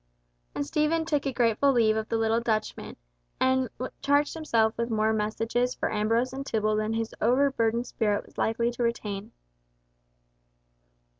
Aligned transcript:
And 0.55 0.65
Stephen 0.65 1.05
took 1.05 1.27
a 1.27 1.31
grateful 1.31 1.71
leave 1.71 1.95
of 1.95 2.09
the 2.09 2.17
little 2.17 2.39
Dutchman, 2.39 2.95
and 3.39 3.69
charged 4.01 4.33
himself 4.33 4.75
with 4.75 4.89
more 4.89 5.13
messages 5.13 5.75
for 5.75 5.91
Ambrose 5.91 6.33
and 6.33 6.43
Tibble 6.43 6.75
than 6.77 6.93
his 6.93 7.13
overburdened 7.21 7.85
spirit 7.85 8.25
was 8.25 8.35
likely 8.35 8.71
to 8.71 8.81
retain. 8.81 9.31